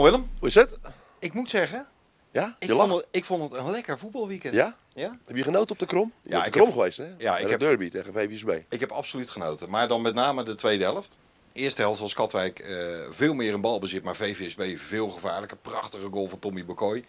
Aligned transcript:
Willem, 0.00 0.30
Hoe 0.38 0.48
is 0.48 0.54
het? 0.54 0.78
ik 1.18 1.34
moet 1.34 1.50
zeggen, 1.50 1.86
Ja? 2.30 2.56
ik 2.58 2.70
vond, 2.70 2.92
het, 2.92 3.06
ik 3.10 3.24
vond 3.24 3.50
het 3.50 3.60
een 3.60 3.70
lekker 3.70 3.98
voetbalweekend. 3.98 4.54
Ja? 4.54 4.76
Ja? 4.94 5.18
Heb 5.24 5.36
je 5.36 5.42
genoten 5.42 5.70
op 5.70 5.78
de 5.78 5.86
Krom? 5.86 6.12
Je 6.22 6.30
Ja, 6.30 6.38
ik 6.38 6.44
de 6.44 6.50
Krom 6.50 6.64
heb- 6.66 6.74
geweest, 6.74 6.96
hè? 6.96 7.14
Ja, 7.18 7.36
ik 7.38 7.44
de 7.44 7.50
heb- 7.50 7.60
derby 7.60 7.88
tegen 7.90 8.12
VVSB. 8.12 8.60
Ik 8.68 8.80
heb 8.80 8.90
absoluut 8.92 9.30
genoten. 9.30 9.70
Maar 9.70 9.88
dan 9.88 10.02
met 10.02 10.14
name 10.14 10.42
de 10.42 10.54
tweede 10.54 10.84
helft. 10.84 11.16
De 11.52 11.60
eerste 11.60 11.80
helft 11.82 12.00
was 12.00 12.14
Katwijk 12.14 12.58
eh, 12.58 12.76
veel 13.10 13.34
meer 13.34 13.52
in 13.52 13.60
balbezit, 13.60 14.02
maar 14.04 14.16
VVSB 14.16 14.76
veel 14.78 15.10
gevaarlijker. 15.10 15.56
Prachtige 15.56 16.08
goal 16.10 16.26
van 16.26 16.38
Tommy 16.38 16.64
Bokoy. 16.64 17.04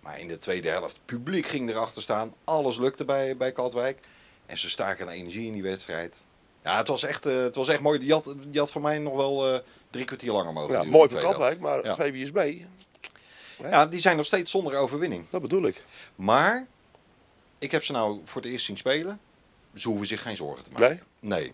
Maar 0.00 0.20
in 0.20 0.28
de 0.28 0.38
tweede 0.38 0.68
helft, 0.68 0.92
het 0.96 1.04
publiek 1.04 1.46
ging 1.46 1.70
erachter 1.70 2.02
staan. 2.02 2.34
Alles 2.44 2.78
lukte 2.78 3.04
bij, 3.04 3.36
bij 3.36 3.52
Katwijk. 3.52 3.98
En 4.46 4.58
ze 4.58 4.70
staken 4.70 5.06
een 5.06 5.12
energie 5.12 5.46
in 5.46 5.52
die 5.52 5.62
wedstrijd. 5.62 6.24
Ja, 6.64 6.76
het 6.76 6.88
was 6.88 7.02
echt, 7.02 7.26
eh, 7.26 7.36
het 7.36 7.54
was 7.54 7.68
echt 7.68 7.80
mooi. 7.80 7.98
Die 7.98 8.12
had, 8.12 8.34
die 8.48 8.60
had 8.60 8.70
voor 8.70 8.80
mij 8.80 8.98
nog 8.98 9.16
wel 9.16 9.52
eh, 9.54 9.60
drie 9.90 10.04
kwartier 10.04 10.32
langer 10.32 10.52
mogen 10.52 10.74
Ja, 10.74 10.82
mooi 10.84 11.10
voor 11.10 11.20
Katwijk, 11.20 11.60
maar 11.60 11.84
Ja. 11.84 11.96
Helft. 11.96 12.88
Ja, 13.62 13.86
die 13.86 14.00
zijn 14.00 14.16
nog 14.16 14.26
steeds 14.26 14.50
zonder 14.50 14.76
overwinning. 14.76 15.26
dat 15.30 15.40
bedoel 15.42 15.66
ik. 15.66 15.84
Maar 16.14 16.66
ik 17.58 17.70
heb 17.70 17.84
ze 17.84 17.92
nou 17.92 18.20
voor 18.24 18.42
het 18.42 18.50
eerst 18.50 18.64
zien 18.64 18.76
spelen. 18.76 19.20
Ze 19.74 19.88
hoeven 19.88 20.06
zich 20.06 20.22
geen 20.22 20.36
zorgen 20.36 20.64
te 20.64 20.70
maken. 20.70 21.00
Nee? 21.20 21.52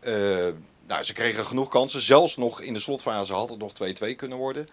Nee. 0.00 0.46
Eh, 0.46 0.54
nou, 0.86 1.02
ze 1.02 1.12
kregen 1.12 1.46
genoeg 1.46 1.68
kansen. 1.68 2.00
Zelfs 2.02 2.36
nog 2.36 2.60
in 2.60 2.72
de 2.72 2.78
slotfase 2.78 3.32
had 3.32 3.48
het 3.48 3.58
nog 3.58 3.72
2-2 3.72 4.16
kunnen 4.16 4.38
worden. 4.38 4.68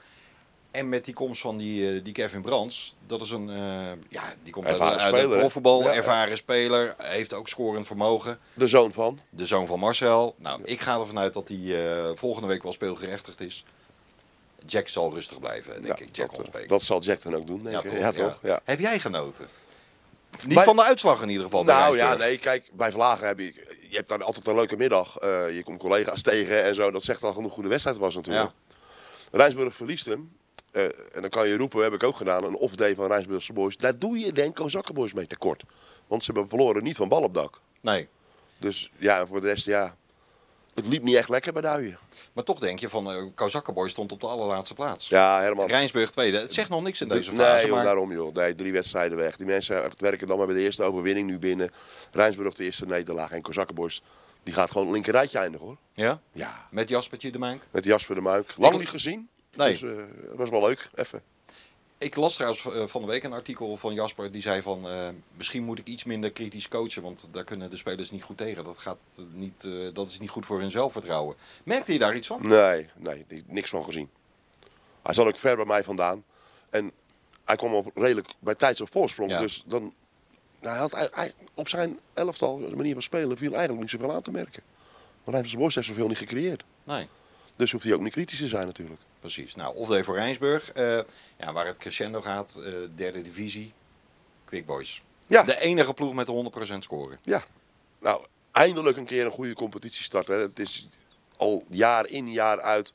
En 0.72 0.90
met 0.90 1.06
die 1.06 1.14
komst 1.14 1.42
van 1.42 1.58
die, 1.58 1.96
eh, 1.96 2.04
die 2.04 2.14
Kevin 2.14 2.42
Brands, 2.42 2.96
dat 3.08 3.22
is 3.22 3.32
een, 3.32 3.50
eh, 3.50 3.92
ja, 4.10 4.34
die 4.44 4.54
komt 4.54 4.66
uit, 4.66 4.74
Ervaren 4.76 5.00
uit 5.00 5.16
speler, 5.16 5.82
Ja, 5.84 5.90
ja. 5.90 5.94
ervaren 5.94 6.38
speler, 6.38 6.96
heeft 6.98 7.34
ook 7.34 7.48
scorend 7.48 7.88
vermogen. 7.88 8.40
De 8.54 8.68
zoon 8.68 8.94
van. 8.94 9.20
De 9.30 9.46
zoon 9.46 9.66
van 9.66 9.80
Marcel. 9.80 10.36
Nou, 10.38 10.62
ik 10.64 10.80
ga 10.80 11.00
ervan 11.00 11.20
uit 11.20 11.34
dat 11.34 11.48
hij 11.48 11.92
eh, 11.98 12.12
volgende 12.16 12.48
week 12.48 12.64
wel 12.64 12.72
speelgerechtigd 12.72 13.42
is. 13.42 13.64
Jack 14.66 14.88
zal 14.88 15.14
rustig 15.14 15.40
blijven, 15.40 15.84
denk 15.86 16.00
ik. 16.00 16.16
Jack 16.16 16.36
dat, 16.36 16.68
dat 16.68 16.82
zal 16.82 17.02
Jack 17.02 17.22
dan 17.22 17.36
ook 17.36 17.48
doen, 17.48 17.64
denk 17.64 17.76
ja, 17.76 17.82
ik. 17.84 17.90
toch? 17.90 18.00
Ja, 18.00 18.12
toch? 18.12 18.40
Ja. 18.42 18.60
Heb 18.64 18.80
jij 18.80 19.00
genoten? 19.00 19.48
Niet 20.46 20.54
Bij- 20.54 20.64
van 20.64 20.76
de 20.76 20.84
uitslag 20.84 21.22
in 21.22 21.30
ieder 21.30 21.44
geval. 21.44 21.64
Nou 21.64 21.98
ja, 21.98 22.16
nee, 22.16 22.38
kijk, 22.38 22.70
bij 22.74 22.92
Vlagen 22.92 23.28
heb 23.28 23.40
je, 23.40 23.54
je 23.90 23.96
hebt 23.96 24.10
dan 24.10 24.22
altijd 24.22 24.48
een 24.48 24.56
leuke 24.56 24.78
middag. 24.78 25.14
Je 25.54 25.62
komt 25.64 25.80
collega's 25.80 26.22
tegen 26.22 26.64
en 26.64 26.76
zo. 26.76 26.92
Dat 26.92 27.04
zegt 27.04 27.24
al 27.24 27.34
genoeg 27.34 27.54
hoe 27.54 27.64
de 27.64 27.70
wedstrijd 27.70 27.98
was 27.98 28.16
natuurlijk. 28.16 28.52
Rijnsburg 29.32 29.76
verliest 29.76 30.06
hem. 30.06 30.38
Eh, 30.72 30.84
en 30.84 31.22
dan 31.22 31.30
kan 31.30 31.48
je 31.48 31.58
roepen, 31.58 31.84
heb 31.84 31.94
ik 31.94 32.04
ook 32.04 32.16
gedaan, 32.16 32.44
een 32.44 32.56
off-day 32.56 32.96
van 32.96 33.08
Rijnsburgse 33.08 33.54
boys. 33.54 33.78
Daar 33.78 34.00
doe 34.00 34.18
je 34.18 34.32
denk 34.32 34.60
ik 34.60 34.70
Zakkenboys 34.70 35.14
mee 35.14 35.28
tekort. 35.28 35.64
Want 36.08 36.24
ze 36.24 36.32
hebben 36.32 36.50
verloren 36.50 36.84
niet 36.84 36.96
van 36.96 37.10
bal 37.10 37.24
op 37.24 37.34
dak. 37.34 37.62
Nee. 37.82 38.08
Dus 38.58 38.92
ja, 38.98 39.28
voor 39.28 39.42
de 39.42 39.48
rest, 39.48 39.66
ja. 39.66 39.96
Het 40.74 40.88
liep 40.88 41.04
niet 41.04 41.16
echt 41.16 41.30
lekker 41.30 41.54
bij 41.54 41.62
Duien. 41.62 41.98
Maar 42.34 42.44
toch 42.44 42.60
denk 42.60 42.80
je 42.80 42.90
van, 42.90 43.16
uh, 43.16 43.24
Kozakkenboy 43.36 43.90
stond 43.90 44.12
op 44.12 44.22
de 44.22 44.28
allerlaatste 44.28 44.74
plaats. 44.74 45.08
Ja, 45.08 45.42
Herman. 45.42 45.68
Rijnsburg 45.68 46.10
tweede. 46.10 46.38
Het 46.40 46.54
zegt 46.54 46.70
nog 46.70 46.84
niks 46.84 47.02
in 47.02 47.08
deze 47.08 47.32
nee, 47.32 47.40
fase. 47.40 47.66
joh, 47.66 47.76
maar... 47.76 47.84
daarom 47.84 48.12
joh. 48.12 48.34
Nee, 48.34 48.56
drie 48.56 48.72
wedstrijden 48.72 49.18
weg. 49.18 49.38
Die 49.38 49.46
mensen 49.46 49.92
werken 49.98 50.28
dan 50.28 50.38
maar 50.38 50.46
bij 50.46 50.56
de 50.56 50.62
eerste 50.62 50.84
overwinning 50.84 51.28
nu 51.28 51.40
binnen. 51.40 51.72
Rijnsburg 52.12 52.54
de 52.54 52.64
eerste 52.64 52.86
nederlaag 52.86 53.32
en 53.32 53.42
Kozakkenboys. 53.42 54.04
Die 54.44 54.54
gaat 54.54 54.72
gewoon 54.72 54.92
linker 54.92 55.12
rijtje 55.12 55.38
eindigen 55.38 55.68
hoor. 55.68 55.78
Ja? 55.92 56.22
Ja. 56.32 56.68
Met 56.72 56.90
Jaspertje 56.90 57.32
de 57.32 57.40
Muink. 57.40 57.68
Met 57.72 57.84
Jasper 57.84 58.16
de 58.16 58.22
Muik. 58.22 58.54
Lang 58.58 58.78
niet 58.78 58.90
gezien. 58.90 59.30
Nee. 59.56 59.72
Dus 59.78 59.82
eh, 59.82 59.98
dat 60.28 60.38
was 60.38 60.50
wel 60.50 60.62
leuk. 60.62 60.90
Even. 60.96 61.22
Ik 61.98 62.16
las 62.16 62.34
trouwens 62.34 62.66
eh, 62.66 62.88
van 62.88 63.02
de 63.02 63.08
week 63.08 63.24
een 63.24 63.34
artikel 63.34 63.78
van 63.78 63.94
Jasper. 63.94 64.32
Die 64.32 64.42
zei 64.42 64.62
van, 64.62 64.88
eh, 64.90 65.08
misschien 65.38 65.64
moet 65.64 65.80
ik 65.80 65.88
iets 65.88 66.04
minder 66.04 66.32
kritisch 66.32 66.68
coachen. 66.68 67.02
Want 67.02 67.28
daar 67.32 67.44
kunnen 67.44 67.70
de 67.70 67.78
spelers 67.78 68.12
niet 68.12 68.24
goed 68.24 68.38
tegen. 68.38 68.64
Dat, 68.64 68.78
gaat 68.78 68.98
eh, 69.18 69.24
niet, 69.32 69.64
eh, 69.64 69.88
dat 69.94 70.08
is 70.10 70.20
niet 70.20 70.30
goed 70.30 70.46
voor 70.46 70.60
hun 70.60 70.72
zelfvertrouwen. 70.72 71.36
Merkte 71.64 71.94
je 71.94 72.00
daar 72.00 72.16
iets 72.16 72.28
van? 72.28 72.48
Nee, 72.48 72.90
nee, 72.96 73.26
niks 73.48 73.70
van 73.70 73.84
gezien. 73.84 74.10
Hij 75.04 75.14
zat 75.14 75.28
ook 75.28 75.38
ver 75.38 75.56
bij 75.56 75.66
mij 75.66 75.84
vandaan. 75.84 76.24
En 76.70 76.92
hij 77.46 77.56
kwam 77.56 77.74
op 77.74 77.92
redelijk 77.98 78.28
bij 78.40 78.56
tijds 78.56 78.82
op 78.82 78.92
voorsprong. 78.92 79.30
Ja. 79.32 79.40
Dus 79.40 79.64
dan, 79.66 79.94
nou, 80.60 80.74
hij 80.74 80.78
had, 80.78 80.92
hij- 80.92 81.10
hij- 81.12 81.34
op 81.54 81.68
zijn 81.70 82.00
elftal, 82.14 82.58
manier 82.58 82.94
van 82.94 83.02
spelen, 83.02 83.38
viel 83.38 83.52
eigenlijk 83.52 83.82
niet 83.82 83.90
zoveel 83.90 84.12
aan 84.14 84.22
te 84.22 84.32
merken. 84.32 84.64
Want 85.24 85.26
hij 85.26 85.36
heeft 85.38 85.50
zijn 85.50 85.62
heeft 85.74 85.88
zoveel 85.88 86.08
niet 86.08 86.18
gecreëerd. 86.18 86.64
Nee. 86.84 87.08
Dus 87.56 87.72
hoeft 87.72 87.84
hij 87.84 87.94
ook 87.94 88.02
niet 88.02 88.12
kritisch 88.14 88.38
te 88.40 88.48
zijn 88.48 88.66
natuurlijk. 88.66 89.02
Precies. 89.20 89.56
Nou, 89.56 89.76
of 89.76 89.88
de 89.88 90.04
voor 90.04 90.16
Rijnsburg. 90.16 90.72
eh, 90.72 91.00
ja, 91.40 91.54
waar 91.54 91.66
het 91.66 91.78
crescendo 91.78 92.22
gaat. 92.22 92.56
eh, 92.66 92.74
derde 92.96 93.22
divisie. 93.22 93.74
Quick 94.46 94.66
Boys. 94.66 95.02
Ja. 95.28 95.44
De 95.44 95.60
enige 95.60 95.94
ploeg 95.94 96.14
met 96.14 96.26
de 96.26 96.32
100% 96.32 96.84
scoren. 96.84 97.20
Ja, 97.24 97.44
nou, 98.00 98.26
eindelijk 98.52 98.98
een 98.98 99.06
keer 99.06 99.26
een 99.26 99.32
goede 99.32 99.54
competitiestart. 99.54 100.28
Hè. 100.28 100.36
Het 100.36 100.60
is 100.60 100.88
al 101.38 101.64
jaar 101.70 102.08
in, 102.08 102.32
jaar 102.32 102.62
uit 102.62 102.94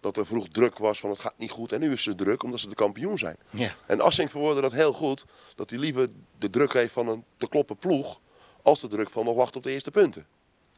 dat 0.00 0.16
er 0.16 0.26
vroeg 0.26 0.48
druk 0.48 0.78
was 0.78 1.00
van 1.00 1.10
het 1.10 1.18
gaat 1.20 1.34
niet 1.38 1.50
goed. 1.50 1.72
En 1.72 1.80
nu 1.80 1.92
is 1.92 2.04
het 2.04 2.18
druk 2.18 2.42
omdat 2.42 2.60
ze 2.60 2.68
de 2.68 2.74
kampioen 2.74 3.18
zijn. 3.18 3.36
Ja. 3.50 3.74
En 3.86 4.00
Assink 4.00 4.30
verwoordde 4.30 4.60
dat 4.60 4.72
heel 4.72 4.92
goed. 4.92 5.24
Dat 5.54 5.70
hij 5.70 5.78
liever 5.78 6.08
de 6.38 6.50
druk 6.50 6.72
heeft 6.72 6.92
van 6.92 7.08
een 7.08 7.24
te 7.36 7.48
kloppen 7.48 7.76
ploeg. 7.76 8.20
Als 8.62 8.80
de 8.80 8.88
druk 8.88 9.10
van 9.10 9.24
nog 9.24 9.34
wachten 9.36 9.56
op 9.56 9.62
de 9.62 9.70
eerste 9.72 9.90
punten. 9.90 10.26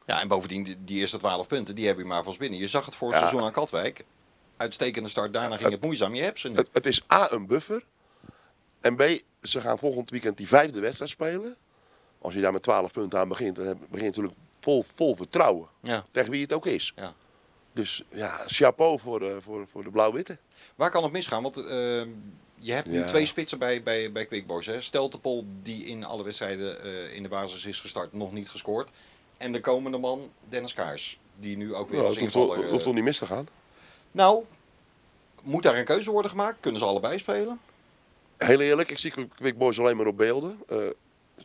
Ja, 0.06 0.20
en 0.20 0.28
bovendien, 0.28 0.62
die, 0.62 0.76
die 0.84 0.98
eerste 0.98 1.16
12 1.16 1.46
punten, 1.46 1.74
die 1.74 1.86
heb 1.86 1.98
je 1.98 2.04
maar 2.04 2.24
vast 2.24 2.38
binnen. 2.38 2.58
Je 2.58 2.66
zag 2.68 2.84
het 2.86 2.94
voor 2.94 3.08
het 3.08 3.16
Ja. 3.20 3.26
seizoen 3.26 3.46
aan 3.46 3.52
Katwijk. 3.52 4.04
Uitstekende 4.56 5.09
start, 5.09 5.33
daarna 5.33 5.56
ging 5.56 5.71
het 5.71 5.81
moeizaam. 5.83 6.15
Je 6.15 6.22
hebt 6.22 6.39
ze 6.39 6.49
nu. 6.49 6.56
Het, 6.56 6.69
het 6.72 6.87
is 6.87 7.03
A, 7.12 7.33
een 7.33 7.47
buffer. 7.47 7.84
En 8.81 8.97
B, 8.97 9.03
ze 9.43 9.61
gaan 9.61 9.78
volgend 9.78 10.11
weekend 10.11 10.37
die 10.37 10.49
vijfde 10.49 10.81
wedstrijd 10.81 11.11
spelen. 11.11 11.56
Als 12.19 12.34
je 12.34 12.41
daar 12.41 12.53
met 12.53 12.62
12 12.62 12.93
punten 12.93 13.19
aan 13.19 13.28
begint, 13.28 13.56
dan 13.56 13.65
begin 13.67 14.05
je 14.05 14.05
natuurlijk 14.11 14.34
vol, 14.61 14.83
vol 14.94 15.17
vertrouwen. 15.17 15.69
Ja. 15.83 16.05
Tegen 16.11 16.31
wie 16.31 16.43
het 16.43 16.53
ook 16.53 16.67
is. 16.67 16.93
Ja. 16.97 17.15
Dus 17.72 18.03
ja, 18.11 18.41
chapeau 18.47 18.99
voor 19.00 19.19
de, 19.21 19.37
voor, 19.41 19.67
voor 19.71 19.84
de 19.84 19.91
blauw-witte. 19.91 20.39
Waar 20.75 20.91
kan 20.91 21.03
het 21.03 21.12
misgaan? 21.12 21.43
Want 21.43 21.56
eh, 21.56 21.65
je 22.59 22.73
hebt 22.73 22.87
nu 22.87 22.99
Ja. 22.99 23.06
twee 23.06 23.27
spitsen 23.27 23.59
bij, 23.59 23.83
bij, 23.83 24.12
bij 24.12 24.27
Quick 24.27 24.47
Boys. 24.47 24.67
Hè? 24.67 24.81
Steltepol, 24.81 25.47
die 25.62 25.84
in 25.84 26.05
alle 26.05 26.23
wedstrijden 26.25 26.83
eh, 26.83 27.15
in 27.15 27.23
de 27.23 27.28
basis 27.28 27.65
is 27.67 27.81
gestart, 27.81 28.12
nog 28.12 28.33
niet 28.33 28.49
gescoord. 28.49 28.91
En 29.37 29.53
de 29.53 29.61
komende 29.61 29.99
man, 29.99 30.31
Dennis 30.49 30.73
Kaars. 30.75 31.19
Die 31.38 31.56
nu 31.56 31.75
ook 31.75 31.88
weer 31.91 32.00
Ja, 32.00 32.06
als 32.06 32.17
invaller... 32.17 32.65
eh, 32.65 32.71
hoeft 32.71 32.84
toch 32.84 32.94
niet 32.94 33.05
mis 33.05 33.19
te 33.19 33.27
gaan? 33.27 33.49
Nou, 34.16 34.44
moet 35.43 35.62
daar 35.62 35.77
een 35.77 35.84
keuze 35.84 36.10
worden 36.10 36.31
gemaakt? 36.31 36.56
Kunnen 36.60 36.81
ze 36.81 36.87
allebei 36.87 37.19
spelen? 37.19 37.60
Heel 38.37 38.60
eerlijk, 38.60 38.91
ik 38.91 38.99
zie 38.99 39.12
Quick 39.34 39.59
Boys 39.59 39.78
alleen 39.78 39.97
maar 39.97 40.06
op 40.06 40.16
beelden. 40.16 40.62
Eh, 40.69 40.78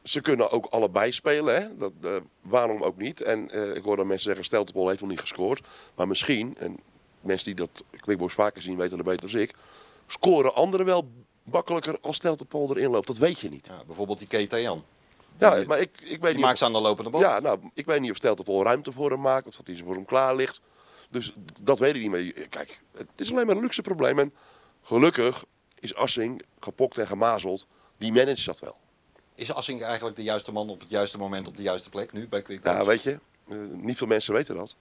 ze 0.03 0.21
kunnen 0.21 0.51
ook 0.51 0.65
allebei 0.65 1.11
spelen, 1.11 1.55
hè? 1.55 1.77
Dat, 1.77 1.91
eh, 2.03 2.15
waarom 2.41 2.81
ook 2.81 2.97
niet? 2.97 3.21
En 3.21 3.49
eh, 3.49 3.75
ik 3.75 3.83
hoor 3.83 3.95
dan 3.95 4.07
mensen 4.07 4.25
zeggen, 4.25 4.45
Steltepol 4.45 4.87
heeft 4.87 5.01
nog 5.01 5.09
niet 5.09 5.19
gescoord. 5.19 5.61
Maar 5.95 6.07
misschien, 6.07 6.55
en 6.59 6.79
mensen 7.21 7.45
die 7.45 7.55
dat 7.55 7.83
Quick 7.99 8.17
Boys 8.17 8.33
vaker 8.33 8.61
zien 8.61 8.77
weten 8.77 8.97
dat 8.97 9.05
beter 9.05 9.31
dan 9.31 9.41
ik... 9.41 9.53
scoren 10.07 10.55
anderen 10.55 10.85
wel 10.85 11.09
makkelijker 11.43 11.97
als 12.01 12.15
Steltepol 12.15 12.69
erin 12.69 12.89
loopt. 12.89 13.07
Dat 13.07 13.17
weet 13.17 13.39
je 13.39 13.49
niet. 13.49 13.67
Ja, 13.67 13.83
bijvoorbeeld 13.85 14.19
die 14.19 14.27
Keita 14.27 14.59
Jan. 14.59 14.83
Ja, 15.37 15.63
maar 15.67 15.79
ik, 15.79 16.01
ik 16.01 16.07
weet 16.07 16.21
Die 16.21 16.33
niet... 16.33 16.45
maakt 16.45 16.57
ze 16.57 16.65
aan 16.65 16.73
de 16.73 16.81
lopende 16.81 17.09
band. 17.09 17.23
ja, 17.23 17.39
nou, 17.39 17.59
ik 17.73 17.85
weet 17.85 17.99
niet 18.01 18.11
of 18.11 18.17
Steltepol 18.17 18.63
ruimte 18.63 18.91
voor 18.91 19.11
hem 19.11 19.21
maakt. 19.21 19.47
Of 19.47 19.55
dat 19.55 19.67
hij 19.67 19.75
ze 19.75 19.83
voor 19.83 19.95
hem 19.95 20.05
klaar 20.05 20.35
ligt. 20.35 20.61
Dus 21.11 21.33
dat 21.61 21.79
weet 21.79 21.95
ik 21.95 22.01
niet 22.01 22.11
meer. 22.11 22.47
Kijk, 22.49 22.81
het 22.97 23.07
is 23.15 23.31
alleen 23.31 23.45
maar 23.45 23.55
een 23.55 23.61
luxe 23.61 23.81
probleem. 23.81 24.19
En 24.19 24.33
gelukkig 24.81 25.45
is 25.79 25.95
Assing 25.95 26.41
gepokt 26.59 26.97
en 26.97 27.07
gemazeld. 27.07 27.67
Die 27.97 28.11
managt 28.11 28.45
dat 28.45 28.59
wel. 28.59 28.77
Is 29.35 29.53
Assink 29.53 29.81
eigenlijk 29.81 30.15
de 30.15 30.23
juiste 30.23 30.51
man 30.51 30.69
op 30.69 30.79
het 30.79 30.89
juiste 30.89 31.17
moment 31.17 31.47
op 31.47 31.57
de 31.57 31.63
juiste 31.63 31.89
plek 31.89 32.11
nu 32.11 32.27
bij 32.27 32.41
Quick 32.41 32.61
Boys? 32.61 32.75
Ja, 32.75 32.85
weet 32.85 33.03
je, 33.03 33.19
eh, 33.47 33.57
niet 33.71 33.97
veel 33.97 34.07
mensen 34.07 34.33
weten 34.33 34.55
dat. 34.55 34.75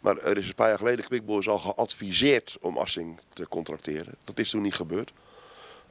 Maar 0.00 0.16
er 0.16 0.38
is 0.38 0.48
een 0.48 0.54
paar 0.54 0.68
jaar 0.68 0.78
geleden 0.78 1.04
Quick 1.04 1.24
Boys 1.24 1.48
al 1.48 1.58
geadviseerd 1.58 2.56
om 2.60 2.76
Assing 2.76 3.20
te 3.32 3.48
contracteren. 3.48 4.14
Dat 4.24 4.38
is 4.38 4.50
toen 4.50 4.62
niet 4.62 4.74
gebeurd. 4.74 5.12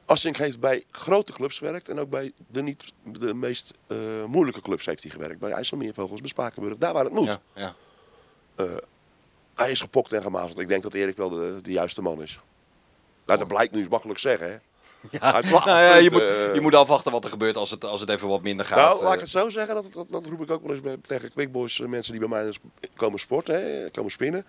Assing 0.04 0.36
heeft 0.36 0.60
bij 0.60 0.84
grote 0.90 1.32
clubs 1.32 1.58
gewerkt 1.58 1.88
en 1.88 1.98
ook 1.98 2.10
bij 2.10 2.32
de, 2.46 2.62
niet, 2.62 2.92
de 3.04 3.34
meest 3.34 3.74
eh, 3.86 4.24
moeilijke 4.26 4.60
clubs 4.60 4.86
heeft 4.86 5.02
hij 5.02 5.12
gewerkt. 5.12 5.38
Bij 5.38 5.50
IJsselmeervogels, 5.50 6.20
bij 6.20 6.28
Spakenburg, 6.28 6.76
daar 6.76 6.92
waar 6.92 7.04
het 7.04 7.12
moet. 7.12 7.26
Ja, 7.26 7.40
ja. 7.54 7.74
Hij 9.60 9.70
is 9.70 9.80
gepokt 9.80 10.12
en 10.12 10.22
gemazeld. 10.22 10.58
Ik 10.58 10.68
denk 10.68 10.82
dat 10.82 10.94
Erik 10.94 11.16
wel 11.16 11.28
de, 11.30 11.58
de 11.62 11.70
juiste 11.72 12.02
man 12.02 12.22
is. 12.22 12.40
Nou, 13.26 13.38
dat 13.38 13.48
blijkt 13.48 13.72
nu 13.72 13.86
makkelijk 13.90 14.18
zeggen, 14.18 14.50
hè. 14.50 14.56
Ja, 15.10 15.32
Uit 15.34 15.46
12 15.46 15.64
nou 15.64 15.78
ja, 15.82 15.94
je, 15.96 16.10
moet, 16.10 16.20
eh. 16.20 16.54
je 16.54 16.60
moet 16.60 16.74
afwachten 16.74 17.12
wat 17.12 17.24
er 17.24 17.30
gebeurt 17.30 17.56
als 17.56 17.70
het, 17.70 17.84
als 17.84 18.00
het 18.00 18.10
even 18.10 18.28
wat 18.28 18.42
minder 18.42 18.66
gaat. 18.66 18.78
Nou, 18.78 18.94
laat 19.04 19.08
ik 19.08 19.14
eh. 19.14 19.20
het 19.20 19.30
zo 19.30 19.48
zeggen. 19.50 19.74
Dat, 19.74 19.92
dat, 19.92 20.06
dat 20.10 20.26
roep 20.26 20.40
ik 20.42 20.50
ook 20.50 20.62
wel 20.62 20.72
eens 20.72 20.80
bij, 20.80 20.96
tegen 21.06 21.30
Quickboys. 21.32 21.80
eh, 21.80 21.86
Mensen 21.88 22.12
die 22.12 22.28
bij 22.28 22.38
mij 22.38 22.54
komen 22.96 23.18
sporten, 23.18 23.54
hè, 23.54 23.90
komen 23.90 24.10
spinnen. 24.10 24.46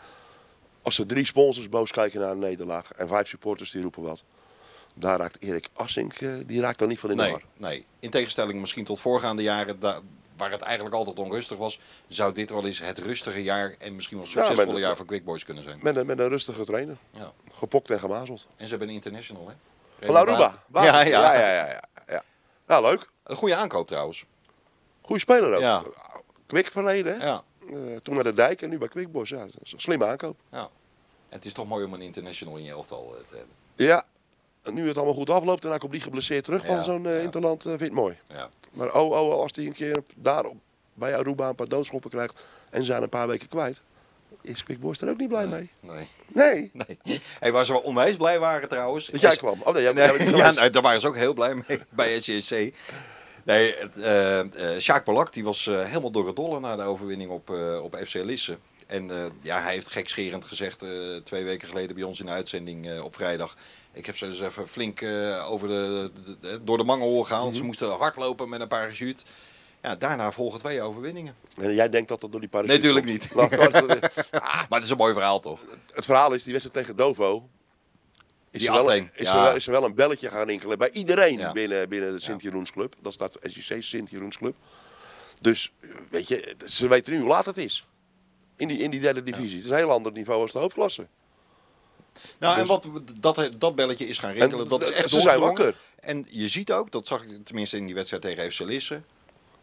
Als 0.81 0.99
er 0.99 1.05
drie 1.07 1.25
sponsors 1.25 1.69
boos 1.69 1.91
kijken 1.91 2.19
naar 2.19 2.31
een 2.31 2.39
nederlaag. 2.39 2.91
En 2.91 3.07
vijf 3.07 3.27
supporters 3.27 3.71
die 3.71 3.81
roepen 3.81 4.01
wat. 4.03 4.23
Daar 4.93 5.19
raakt 5.19 5.41
Erik 5.41 5.67
Assink, 5.73 6.13
die 6.47 6.61
raakt 6.61 6.79
dan 6.79 6.87
niet 6.87 6.99
van 6.99 7.09
in 7.11 7.17
de 7.17 7.23
nee, 7.23 7.31
war. 7.31 7.41
nee, 7.57 7.85
in 7.99 8.09
tegenstelling 8.09 8.59
misschien 8.59 8.85
tot 8.85 8.99
voorgaande 8.99 9.41
jaren, 9.43 9.79
da- 9.79 9.99
waar 10.41 10.51
het 10.51 10.61
eigenlijk 10.61 10.95
altijd 10.95 11.19
onrustig 11.19 11.57
was, 11.57 11.79
zou 12.07 12.33
dit 12.33 12.49
wel 12.51 12.65
eens 12.65 12.79
het 12.79 12.97
rustige 12.97 13.43
jaar 13.43 13.75
en 13.79 13.95
misschien 13.95 14.17
wel 14.17 14.25
succesvolle 14.25 14.79
jaar 14.79 14.95
voor 14.97 15.05
Quick 15.05 15.23
Boys 15.25 15.45
kunnen 15.45 15.63
zijn. 15.63 15.79
Met 15.81 15.95
een, 15.95 16.05
met 16.05 16.19
een 16.19 16.29
rustige 16.29 16.63
trainer. 16.63 16.97
Ja. 17.11 17.31
Gepokt 17.51 17.91
en 17.91 17.99
gemazeld. 17.99 18.47
En 18.57 18.63
ze 18.63 18.69
hebben 18.69 18.87
een 18.87 18.93
international, 18.93 19.47
hè? 19.47 19.53
Van 20.05 20.15
Aruba. 20.15 20.63
Ja, 20.73 20.83
ja. 20.83 21.01
ja, 21.01 21.33
ja, 21.33 21.53
ja, 21.53 21.67
ja, 21.67 21.81
ja. 22.07 22.23
Nou, 22.67 22.83
leuk. 22.83 23.09
Een 23.23 23.35
goede 23.35 23.55
aankoop 23.55 23.87
trouwens. 23.87 24.25
Goeie 25.01 25.21
speler 25.21 25.53
ook. 25.53 25.61
Ja. 25.61 25.83
Quick 26.45 26.67
verleden, 26.71 27.19
hè. 27.19 27.25
Ja, 27.25 27.43
Eh, 27.69 27.75
toen 28.03 28.15
naar 28.15 28.23
de 28.23 28.33
dijk 28.33 28.61
en 28.61 28.69
nu 28.69 28.77
bij 28.77 28.87
Quickboys. 28.87 29.29
Ja, 29.29 29.37
dat 29.45 29.53
is 29.63 29.71
een 29.73 29.81
slimme 29.81 30.05
aankoop. 30.05 30.37
ja. 30.51 30.69
En 31.29 31.37
het 31.37 31.45
is 31.45 31.53
toch 31.53 31.67
mooi 31.67 31.85
om 31.85 31.93
een 31.93 32.01
international 32.01 32.55
in 32.57 32.63
je 32.63 32.71
elftal 32.71 33.15
eh, 33.15 33.25
te 33.27 33.35
hebben. 33.35 33.55
Ja, 33.75 34.05
en 34.61 34.73
nu 34.73 34.87
het 34.87 34.97
allemaal 34.97 35.15
goed 35.15 35.29
afloopt 35.29 35.63
en 35.63 35.69
hij 35.69 35.79
komt 35.79 35.91
die 35.91 36.01
geblesseerd 36.01 36.43
terug 36.43 36.65
van 36.65 36.75
Ja, 36.75 36.81
zo'n 36.81 37.03
ja. 37.03 37.15
interland, 37.15 37.61
vind 37.63 37.81
ik 37.81 37.91
mooi. 37.91 38.17
Ja. 38.27 38.49
Maar 38.73 38.93
oh, 38.95 39.11
oh, 39.11 39.39
als 39.39 39.51
hij 39.55 39.65
een 39.65 39.73
keer 39.73 40.03
daar 40.15 40.45
bij 40.93 41.17
Aruba 41.17 41.49
een 41.49 41.55
paar 41.55 41.67
doodschoppen 41.67 42.09
krijgt 42.09 42.43
en 42.69 42.85
zijn 42.85 43.03
een 43.03 43.09
paar 43.09 43.27
weken 43.27 43.47
kwijt, 43.47 43.81
is 44.41 44.63
Quick 44.63 44.79
Boys 44.79 45.01
er 45.01 45.09
ook 45.09 45.17
niet 45.17 45.27
blij 45.27 45.47
mee. 45.47 45.69
Nee. 45.79 46.07
Nee, 46.27 46.71
nee. 47.03 47.21
Hey, 47.39 47.51
waar 47.51 47.65
ze 47.65 47.71
wel 47.71 47.81
onwijs 47.81 48.17
blij 48.17 48.39
waren 48.39 48.69
trouwens. 48.69 49.05
dat 49.05 49.21
jij 49.21 49.35
kwam. 49.35 49.61
Oh 49.63 49.73
nee, 49.73 49.83
jij, 49.83 49.93
Nee, 49.93 50.03
jij 50.03 50.17
bent 50.17 50.29
niet 50.29 50.37
ja, 50.45 50.51
nou, 50.51 50.69
daar 50.69 50.81
waren 50.81 51.01
ze 51.01 51.07
ook 51.07 51.15
heel 51.15 51.33
blij 51.33 51.53
mee 51.67 51.79
bij 51.89 52.21
SCSC. 52.21 52.51
Nee, 53.43 53.75
het, 53.75 53.97
eh 53.97 54.39
eh, 54.39 54.79
Sjaak 54.79 55.05
Balak 55.05 55.33
die 55.33 55.43
was 55.43 55.67
eh, 55.67 55.83
helemaal 55.83 56.11
door 56.11 56.27
het 56.27 56.35
dolle 56.35 56.59
na 56.59 56.75
de 56.75 56.83
overwinning 56.83 57.29
op, 57.29 57.49
op 57.81 57.97
FC 58.05 58.13
Lisse. 58.13 58.57
En 58.87 59.09
ja, 59.41 59.61
hij 59.61 59.73
heeft 59.73 59.91
gekscherend 59.91 60.45
gezegd 60.45 60.85
twee 61.23 61.43
weken 61.43 61.67
geleden 61.67 61.95
bij 61.95 62.03
ons 62.03 62.19
in 62.19 62.25
de 62.25 62.31
uitzending 62.31 63.01
op 63.01 63.15
vrijdag. 63.15 63.55
Ik 63.93 64.05
heb 64.05 64.17
ze 64.17 64.25
dus 64.25 64.41
even 64.41 64.67
flink 64.67 65.01
eh, 65.01 65.51
over 65.51 65.67
de, 65.67 66.11
de- 66.25 66.37
de- 66.39 66.63
door 66.63 66.77
de 66.77 66.83
mangel 66.83 67.23
gehaald. 67.23 67.47
Mhm. 67.47 67.55
Ze 67.57 67.63
moesten 67.63 67.89
hardlopen 67.91 68.49
met 68.49 68.61
een 68.61 68.67
parachute. 68.67 69.23
Ja, 69.81 69.95
daarna 69.95 70.31
volgen 70.31 70.59
twee 70.59 70.81
overwinningen. 70.81 71.35
En 71.57 71.73
jij 71.73 71.89
denkt 71.89 72.07
dat 72.09 72.21
dat 72.21 72.31
door 72.31 72.39
die 72.39 72.49
parachute 72.49 72.73
Nee, 72.87 72.93
tuurlijk 73.03 73.05
komt. 73.05 73.51
niet. 73.51 73.51
Nou, 73.51 73.89
Maar 74.69 74.79
het 74.79 74.83
is 74.83 74.89
een 74.89 74.97
mooi 74.97 75.13
verhaal 75.13 75.39
toch? 75.39 75.59
het 75.93 76.05
verhaal 76.05 76.33
is, 76.33 76.43
die 76.43 76.51
wedstrijd 76.53 76.79
tegen 76.85 76.97
Dovo, 76.97 77.49
is, 78.51 78.59
Die 78.59 78.69
er 78.69 78.73
wel, 78.85 79.01
8-1, 79.01 79.11
is, 79.13 79.27
ja. 79.29 79.35
er 79.35 79.41
wel, 79.43 79.55
is 79.55 79.65
er 79.65 79.71
wel 79.71 79.83
een 79.85 79.95
belletje 79.95 80.29
gaan 80.29 80.47
rinkelen 80.47 80.77
bij 80.77 80.91
iedereen 80.91 81.37
Ja. 81.37 81.51
binnen, 81.51 81.89
binnen 81.89 82.13
de 82.13 82.19
Sint-Jeroensclub. 82.19 82.95
Dat 83.01 83.13
staat 83.13 83.37
SJC 83.41 83.83
Sint-Jeroensclub. 83.83 84.55
Dus, 85.41 85.71
weet 86.09 86.27
je, 86.27 86.55
ze 86.65 86.87
weten 86.87 87.13
nu 87.13 87.19
hoe 87.19 87.27
laat 87.29 87.45
het 87.45 87.57
is. 87.57 87.85
In 88.57 88.67
die, 88.67 88.77
in 88.77 88.91
die 88.91 88.99
derde 88.99 89.23
divisie. 89.23 89.55
Het 89.55 89.63
is 89.65 89.69
een 89.71 89.75
heel 89.77 89.91
ander 89.91 90.11
niveau 90.11 90.41
als 90.41 90.51
de 90.51 90.59
hoofdklasse. 90.59 91.07
Nou, 92.39 92.53
en 92.59 92.67
Dus- 92.67 92.67
wat, 92.67 92.87
dat, 93.19 93.49
dat 93.57 93.75
belletje 93.75 94.07
is 94.07 94.17
gaan 94.17 94.31
rinkelen, 94.31 94.63
En 94.63 94.69
dat 94.69 94.81
is 94.83 94.91
echt 94.91 95.09
ze 95.09 95.19
zijn 95.19 95.39
wakker. 95.39 95.75
En 95.99 96.25
je 96.29 96.47
ziet 96.47 96.71
ook, 96.71 96.91
dat 96.91 97.07
zag 97.07 97.23
ik 97.23 97.45
tenminste 97.45 97.77
in 97.77 97.85
die 97.85 97.95
wedstrijd 97.95 98.23
tegen 98.23 98.51
FC 98.51 98.59
Lisse, 98.59 99.01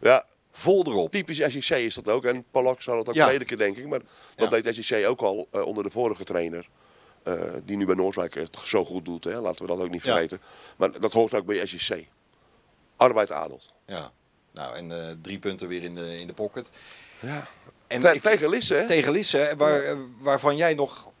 Ja, 0.01 0.25
vol 0.51 0.85
erop. 0.87 1.11
typisch 1.11 1.37
SJC 1.37 1.69
is 1.69 1.95
dat 1.95 2.07
ook. 2.07 2.25
En 2.25 2.43
Palak 2.51 2.81
zou 2.81 2.97
dat 2.97 3.09
ook 3.09 3.15
Ja. 3.15 3.27
prediken, 3.27 3.57
denk 3.57 3.77
ik. 3.77 3.87
Maar 3.87 3.99
dat 4.35 4.51
Ja. 4.51 4.61
deed 4.61 4.75
SJC 4.75 5.07
ook 5.07 5.21
al 5.21 5.47
eh, 5.51 5.61
onder 5.65 5.83
de 5.83 5.89
vorige 5.89 6.23
trainer. 6.23 6.67
eh, 7.23 7.33
die 7.65 7.77
nu 7.77 7.85
bij 7.85 7.95
Noordwijk 7.95 8.33
het 8.33 8.57
zo 8.65 8.85
goed 8.85 9.05
doet. 9.05 9.23
Hè. 9.23 9.39
Laten 9.39 9.61
we 9.65 9.67
dat 9.71 9.79
ook 9.81 9.89
niet 9.89 10.03
Ja. 10.03 10.11
vergeten. 10.11 10.41
Maar 10.77 10.99
dat 10.99 11.13
hoort 11.13 11.33
ook 11.33 11.45
bij 11.45 11.65
SJC. 11.65 12.05
Arbeid 12.97 13.31
adelt. 13.31 13.73
Ja. 13.85 14.11
Nou, 14.51 14.75
en 14.75 14.91
eh, 15.07 15.13
drie 15.21 15.39
punten 15.39 15.67
weer 15.67 15.83
in 15.83 15.95
de, 15.95 16.19
in 16.19 16.27
de 16.27 16.33
pocket. 16.33 16.71
Ja. 17.19 17.47
En 17.87 18.03
ik- 18.13 18.21
tegen 18.21 18.49
Lisse, 18.49 18.73
hè? 18.73 18.87
tegen 18.87 19.11
Lisse, 19.11 19.53
waar, 19.57 19.81
eh, 19.83 19.95
waarvan 20.19 20.55
jij 20.57 20.73
nog 20.73 21.13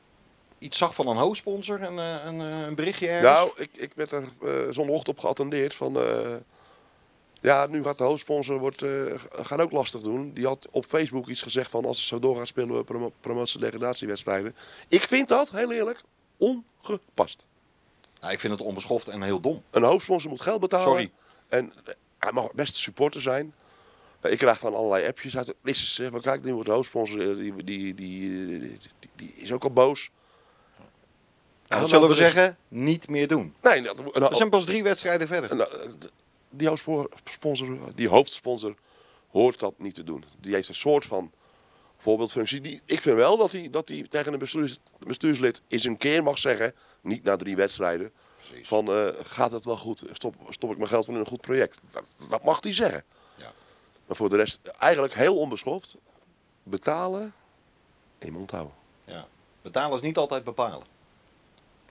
iets 0.59 0.77
zag 0.77 0.95
van 0.95 1.07
een 1.07 1.15
hoofdsponsor, 1.15 1.81
een, 1.81 1.99
eh, 1.99 2.25
een, 2.25 2.41
eh, 2.41 2.61
een 2.61 2.75
berichtje 2.75 3.07
ergens. 3.07 3.33
Nou, 3.33 3.51
ik, 3.55 3.77
ik 3.77 3.91
werd 3.95 4.11
er 4.11 4.23
eh 4.43 4.51
zondagochtend 4.69 5.07
op 5.07 5.19
geattendeerd 5.19 5.75
van... 5.75 5.97
ja, 7.41 7.65
nu 7.65 7.83
gaat 7.83 7.97
de 7.97 8.03
hoofdsponsor 8.03 8.59
wordt, 8.59 8.83
gaan 9.31 9.61
ook 9.61 9.71
lastig 9.71 10.01
doen. 10.01 10.33
Die 10.33 10.45
had 10.45 10.67
op 10.71 10.85
Facebook 10.85 11.27
iets 11.27 11.41
gezegd 11.41 11.69
van... 11.69 11.85
als 11.85 11.97
het 11.97 12.07
zo 12.07 12.19
doorgaat 12.19 12.47
spelen 12.47 12.75
we 12.75 12.83
promo 12.83 13.11
promotie- 13.19 13.59
degradatiewedstrijden. 13.59 14.55
Ik 14.87 15.01
vind 15.01 15.27
dat, 15.27 15.51
heel 15.51 15.71
eerlijk, 15.71 16.01
ongepast. 16.37 17.45
Nou, 18.21 18.33
ik 18.33 18.39
vind 18.39 18.53
het 18.53 18.61
onbeschoft 18.61 19.07
en 19.07 19.21
heel 19.21 19.39
dom. 19.39 19.63
Een 19.71 19.83
hoofdsponsor 19.83 20.29
moet 20.29 20.41
geld 20.41 20.59
betalen. 20.59 20.87
Sorry. 20.87 21.11
En 21.47 21.73
hij 22.17 22.31
mag 22.31 22.53
best 22.53 22.73
een 22.73 22.79
supporter 22.79 23.21
zijn. 23.21 23.53
Ik 24.21 24.37
krijg 24.37 24.59
dan 24.59 24.75
allerlei 24.75 25.07
appjes 25.07 25.37
uit. 25.37 25.53
Zegt 25.63 26.11
van 26.11 26.21
kijk, 26.21 26.43
nu 26.43 26.53
wordt 26.53 26.69
de 26.69 26.75
hoofdsponsor... 26.75 27.17
die, 27.17 27.63
die, 27.63 27.95
die, 27.95 28.77
die 29.15 29.33
is 29.35 29.51
ook 29.51 29.63
al 29.63 29.71
boos. 29.71 30.09
Nou, 31.69 31.81
wat 31.81 31.89
zullen 31.89 32.07
we 32.07 32.13
is- 32.13 32.19
zeggen? 32.19 32.57
Niet 32.67 33.09
meer 33.09 33.27
doen. 33.27 33.55
Nee, 33.61 33.81
dat, 33.81 33.97
een, 33.97 34.05
We 34.29 34.35
zijn 34.35 34.49
pas 34.49 34.65
drie 34.65 34.83
wedstrijden 34.83 35.27
verder. 35.27 35.67
D- 35.99 36.11
die 36.49 36.67
hoofdsponsor, 36.67 37.77
die 37.95 38.07
hoofdsponsor 38.09 38.75
hoort 39.31 39.59
dat 39.59 39.73
niet 39.77 39.95
te 39.95 40.03
doen. 40.03 40.23
Die 40.39 40.53
heeft 40.53 40.69
een 40.69 40.75
soort 40.75 41.05
van 41.05 41.31
voorbeeldfunctie. 41.97 42.61
Die, 42.61 42.81
ik 42.85 43.01
vind 43.01 43.15
wel 43.15 43.37
dat 43.37 43.51
hij, 43.51 43.69
dat 43.69 43.87
hij 43.89 44.05
tegen 44.09 44.33
een 44.33 44.39
bestuurs, 44.39 44.77
bestuurslid 44.99 45.61
eens 45.67 45.83
een 45.83 45.97
keer 45.97 46.23
mag 46.23 46.37
zeggen, 46.37 46.73
niet 47.01 47.23
na 47.23 47.35
drie 47.35 47.55
wedstrijden, 47.55 48.11
Precies. 48.47 48.67
van 48.67 48.91
eh, 48.93 49.07
gaat 49.23 49.51
het 49.51 49.65
wel 49.65 49.77
goed? 49.77 50.03
Stop, 50.11 50.35
stop 50.49 50.71
ik 50.71 50.77
mijn 50.77 50.89
geld 50.89 51.07
in 51.07 51.15
een 51.15 51.25
goed 51.27 51.41
project? 51.41 51.81
Dat, 51.91 52.03
dat 52.29 52.43
mag 52.43 52.57
hij 52.63 52.73
zeggen. 52.73 53.03
Ja. 53.35 53.51
Maar 54.05 54.15
voor 54.15 54.29
de 54.29 54.35
rest 54.35 54.59
eigenlijk 54.79 55.13
heel 55.13 55.37
onbeschoft. 55.37 55.95
Betalen 56.63 57.33
in 58.19 58.33
mond 58.33 58.51
houden. 58.51 58.73
Ja. 59.05 59.27
Betalen 59.61 59.95
is 59.95 60.01
niet 60.01 60.17
altijd 60.17 60.43
bepalen. 60.43 60.97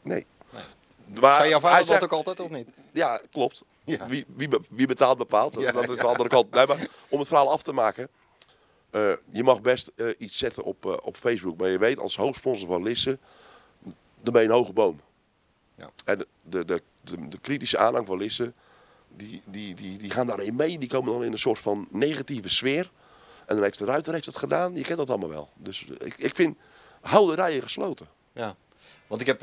Nee. 0.09 0.27
Nee. 0.51 1.21
Maar 1.21 1.35
Zei 1.37 1.49
jouw 1.49 1.61
vader 1.61 1.79
dat 1.79 1.87
zegt- 1.87 2.03
ook 2.03 2.13
altijd 2.13 2.41
of 2.41 2.51
niet? 2.51 2.69
Ja, 2.93 3.21
klopt. 3.31 3.63
Ja. 3.85 4.07
Wie, 4.07 4.25
wie, 4.37 4.49
wie 4.71 4.87
betaalt 4.87 5.19
bepaalt. 5.19 5.55
Dat, 5.55 5.63
Ja, 5.63 5.73
dat 5.73 5.89
is 5.91 5.97
de 5.97 6.07
andere 6.07 6.29
kant. 6.29 6.51
Nee, 6.51 6.67
maar 6.67 6.87
om 7.09 7.19
het 7.19 7.29
verhaal 7.29 7.51
af 7.51 7.63
te 7.63 7.73
maken. 7.73 8.09
eh, 8.91 9.13
je 9.31 9.43
mag 9.45 9.61
best 9.61 9.91
eh, 9.97 10.07
iets 10.19 10.39
zetten 10.39 10.65
op, 10.65 10.87
eh, 10.87 10.97
op 11.03 11.17
Facebook. 11.17 11.57
Maar 11.57 11.69
je 11.69 11.79
weet 11.79 11.99
als 11.99 12.17
hoofdsponsor 12.17 12.69
van 12.69 12.83
Lisse. 12.83 13.19
Dan 14.23 14.33
ben 14.33 14.43
je 14.43 14.49
een 14.49 14.55
hoge 14.55 14.73
boom. 14.73 15.01
Ja. 15.75 15.89
En 16.05 16.19
de, 16.19 16.27
de, 16.65 16.83
de, 17.05 17.29
de, 17.29 17.39
kritische 17.39 17.79
aanhang 17.79 18.07
van 18.07 18.19
Lisse. 18.19 18.53
Die, 19.09 19.43
die, 19.45 19.75
die, 19.75 19.99
die 19.99 20.11
gaan 20.11 20.27
daarin 20.27 20.57
mee. 20.57 20.79
Die 20.79 20.89
komen 20.89 21.13
dan 21.13 21.25
in 21.25 21.33
een 21.33 21.39
soort 21.39 21.59
van 21.59 21.89
negatieve 21.91 22.49
sfeer. 22.49 22.91
En 23.47 23.55
dan 23.55 23.63
heeft 23.65 23.79
de 23.79 23.85
Ruiter 23.85 24.13
heeft 24.13 24.27
het 24.27 24.37
gedaan. 24.37 24.75
Je 24.77 24.83
kent 24.83 24.99
dat 24.99 25.11
allemaal 25.11 25.29
wel. 25.29 25.49
Dus 25.55 25.85
ik, 25.85 26.15
ik 26.19 26.35
vind. 26.35 26.57
Hou 27.01 27.29
de 27.29 27.35
rijen 27.35 27.63
gesloten. 27.63 28.09
Ja. 28.33 28.57
Want 29.07 29.21
ik 29.21 29.27
heb... 29.27 29.43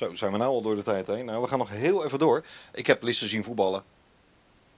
eh, 0.00 0.08
zo, 0.08 0.14
zijn 0.14 0.32
we 0.32 0.38
nou 0.38 0.50
al 0.50 0.62
door 0.62 0.74
de 0.74 0.82
tijd 0.82 1.06
heen? 1.06 1.24
Nou, 1.24 1.42
we 1.42 1.48
gaan 1.48 1.58
nog 1.58 1.68
heel 1.70 2.04
even 2.04 2.18
door. 2.18 2.44
Ik 2.72 2.86
heb 2.86 3.02
Lisse 3.02 3.28
zien 3.28 3.44
voetballen. 3.44 3.82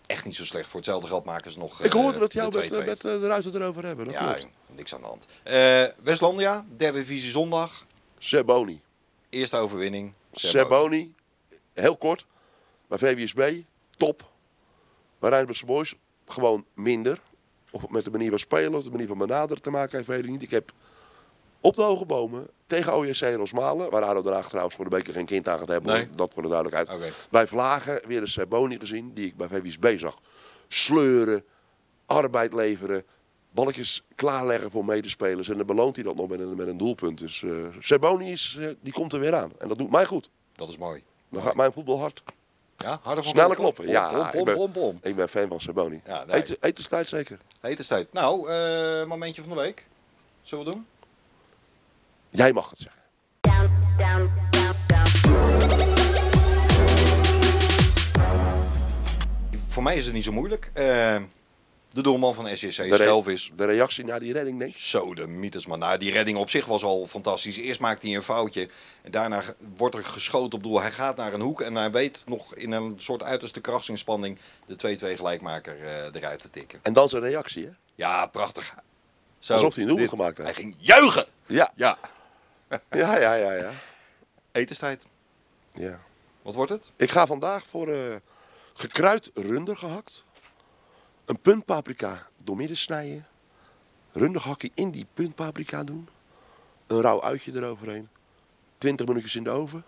Echt 0.07 0.25
niet 0.25 0.37
zo 0.37 0.45
slecht. 0.45 0.67
Voor 0.69 0.77
hetzelfde 0.81 1.07
geld 1.09 1.25
maken 1.25 1.51
ze 1.51 1.59
nog 1.59 1.81
ik 1.83 1.95
eh, 1.95 2.01
hoorde 2.01 2.19
dat 2.19 2.33
de 2.33 2.39
jou 2.39 2.55
met, 2.57 2.73
2-2. 2.73 2.77
eh, 2.79 2.85
met 2.87 3.05
eh, 3.05 3.21
de 3.21 3.27
Ruiter 3.27 3.55
erover 3.61 3.85
hebben. 3.87 4.05
Dat 4.05 4.15
Ja, 4.15 4.33
klopt. 4.33 4.47
niks 4.67 4.95
aan 4.95 5.01
de 5.01 5.07
hand. 5.07 5.27
Eh, 5.43 5.85
Westlandia, 6.03 6.65
derde 6.77 6.99
divisie 6.99 7.31
zondag. 7.31 7.87
Seboni. 8.19 8.81
Eerste 9.29 9.57
overwinning. 9.57 10.13
Seboni, 10.33 11.15
heel 11.73 11.97
kort. 11.97 12.27
Bij 12.89 12.99
VWSB, 12.99 13.53
top. 13.97 14.31
Bij 15.19 15.31
Rijnmondse 15.31 15.65
Boys, 15.67 15.95
gewoon 16.27 16.65
minder. 16.75 17.21
Of 17.71 17.89
met 17.89 18.05
de 18.05 18.11
manier 18.11 18.31
van 18.31 18.39
spelen 18.39 18.75
of 18.75 18.85
de 18.85 18.91
manier 18.91 19.07
van 19.07 19.19
benaderen 19.19 19.63
te 19.63 19.71
maken 19.71 19.97
heeft, 19.97 20.09
weet 20.09 20.25
ik 20.25 20.31
niet. 20.31 20.43
Ik 20.43 20.51
heb 20.51 20.73
op 21.61 21.75
de 21.75 21.83
hoge 21.83 22.05
bomen 22.05 22.49
tegen 22.71 22.97
OJC 22.97 23.21
Rosmalen, 23.37 23.91
waar 23.91 24.03
ADO 24.03 24.23
Den 24.23 24.33
Haag 24.33 24.49
trouwens 24.49 24.75
voor 24.77 24.85
de 24.85 24.91
beker 24.91 25.13
geen 25.13 25.25
kind 25.27 25.49
aan 25.49 25.59
gaat 25.59 25.69
hebben, 25.69 25.93
Nee. 25.95 26.09
dat 26.15 26.33
voor 26.35 26.43
de 26.43 26.49
duidelijkheid. 26.49 26.99
Oké. 26.99 27.13
Bij 27.31 27.47
Vlagen 27.47 28.01
weer 28.07 28.21
een 28.21 28.29
Seboni 28.29 28.79
gezien, 28.79 29.15
die 29.15 29.27
ik 29.27 29.37
bij 29.37 29.49
VWSB 29.49 29.99
zag. 29.99 30.19
Sleuren, 30.69 31.45
arbeid 32.07 32.53
leveren, 32.55 33.03
balletjes 33.51 34.03
klaarleggen 34.15 34.71
voor 34.71 34.85
medespelers. 34.85 35.49
En 35.49 35.57
dan 35.57 35.67
beloont 35.67 35.97
hij 35.97 36.05
dat 36.05 36.17
nog 36.17 36.29
met 36.29 36.41
een, 36.41 36.55
met 36.57 36.67
een 36.67 36.77
doelpunt. 36.77 37.19
Dus 37.19 37.43
eh 37.43 37.51
Seboni 37.81 38.31
is, 38.33 38.57
eh, 38.61 38.69
die 38.81 38.93
komt 38.93 39.13
er 39.13 39.21
weer 39.21 39.35
aan. 39.35 39.53
En 39.59 39.69
dat 39.69 39.79
doet 39.79 39.91
mij 39.91 40.05
goed. 40.07 40.31
Dat 40.55 40.69
is 40.69 40.77
mooi. 40.79 41.03
Dan 41.31 41.43
gaat 41.43 41.55
mijn 41.55 41.73
voetbal 41.73 42.01
hard. 42.01 42.23
Ja, 42.77 43.01
harder 43.03 43.25
van 43.25 43.33
Snelle 43.33 43.55
kloppen. 43.55 43.87
Ja, 43.87 44.31
Pom, 44.33 44.45
pom, 44.73 44.95
ik 44.95 45.01
ben-. 45.03 45.11
Ik 45.11 45.17
ben 45.17 45.29
fan 45.29 45.49
van 45.49 45.61
Saboni. 45.61 46.01
Ja, 46.07 46.25
nee. 46.25 46.37
Eten, 46.37 46.57
etenstijd 46.61 47.09
zeker. 47.09 47.39
Etenstijd. 47.61 48.13
Nou, 48.13 48.51
eh, 48.51 49.05
momentje 49.07 49.43
van 49.43 49.51
de 49.51 49.63
week. 49.63 49.87
Zullen 50.43 50.65
we 50.65 50.71
doen? 50.71 50.87
Jij 52.31 52.53
mag 52.53 52.71
het 52.71 52.79
zeggen. 52.79 53.01
Voor 59.69 59.83
mij 59.83 59.97
is 59.97 60.05
het 60.05 60.15
niet 60.15 60.25
zo 60.25 60.33
moeilijk. 60.33 60.71
Eh, 60.75 61.17
de 61.93 62.03
doelman 62.03 62.35
van 62.35 62.47
SCC, 62.57 62.77
De, 62.77 62.83
re- 62.89 62.95
Schelvis. 62.95 63.51
de 63.57 63.65
reactie 63.65 64.05
na 64.05 64.19
die 64.19 64.33
redding, 64.33 64.59
denk 64.59 64.71
ik. 64.71 64.77
Zo, 64.81 65.15
de 65.15 65.27
mythes, 65.27 65.67
man. 65.67 65.79
Nou, 65.79 65.99
die 65.99 66.11
redding 66.13 66.39
op 66.39 66.51
zich 66.51 66.67
was 66.67 66.83
al 66.83 67.07
fantastisch. 67.07 67.57
Eerst 67.57 67.81
maakt 67.81 68.03
hij 68.03 68.15
een 68.15 68.23
foutje. 68.23 68.69
En 69.03 69.11
daarna 69.11 69.43
wordt 69.77 69.95
er 69.95 70.05
geschoten 70.05 70.53
op 70.59 70.63
doel. 70.63 70.81
Hij 70.81 70.93
gaat 70.93 71.17
naar 71.17 71.33
een 71.33 71.41
hoek. 71.41 71.61
En 71.61 71.75
hij 71.75 71.91
weet 71.91 72.25
nog 72.27 72.55
in 72.55 72.73
een 72.73 72.95
soort 72.97 73.23
uiterste 73.23 73.61
krachtsinspanning 73.61 74.39
de 74.67 74.75
2-2 75.15 75.17
gelijkmaker 75.17 75.81
eh, 75.85 76.15
eruit 76.21 76.41
te 76.41 76.51
tikken. 76.51 76.79
En 76.83 76.93
dan 76.93 77.09
zijn 77.09 77.23
reactie, 77.23 77.65
hè? 77.65 77.71
Ja, 77.95 78.27
prachtig. 78.27 78.75
Zo, 79.39 79.53
Alsof 79.53 79.75
hij 79.75 79.85
een 79.85 79.97
dit- 79.97 80.09
gemaakt 80.09 80.37
heeft. 80.39 80.51
Hij 80.51 80.63
ging 80.63 80.75
juichen. 80.79 81.25
Ja. 81.47 81.73
Ja. 81.75 81.99
Ja, 82.91 83.19
ja, 83.19 83.35
ja, 83.35 83.53
ja. 83.53 83.71
Etenstijd. 84.53 85.07
ja. 85.75 86.01
Wat 86.43 86.55
wordt 86.55 86.71
het? 86.71 86.93
Ik 86.97 87.11
ga 87.11 87.27
vandaag 87.27 87.67
voor 87.67 87.89
eh, 87.89 88.17
gekruid 88.75 89.31
runder 89.35 89.77
gehakt. 89.77 90.25
Een 91.25 91.41
punt 91.41 91.65
paprika 91.65 92.27
doormidden 92.37 92.77
snijden. 92.77 93.27
Rundergehakje 94.13 94.71
in 94.75 94.91
die 94.91 95.07
punt 95.15 95.35
paprika 95.35 95.85
doen. 95.85 96.09
Een 96.87 97.01
rauw 97.01 97.23
uitje 97.23 97.53
eroverheen. 97.53 98.09
20 98.79 99.07
minuutjes 99.07 99.37
in 99.37 99.45
de 99.45 99.51
oven. 99.51 99.85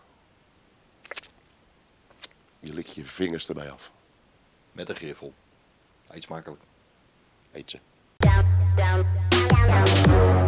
Je 2.61 2.73
likt 2.73 2.95
je 2.95 3.05
vingers 3.05 3.49
erbij 3.49 3.71
af. 3.71 3.93
Met 4.73 4.89
een 4.89 4.97
griffel. 4.97 5.33
Eet 6.09 6.23
smakelijk. 6.23 6.63
Eet 7.53 7.71
ze. 7.71 7.79
down, 8.17 8.47
down, 8.77 9.07
down. 9.49 10.42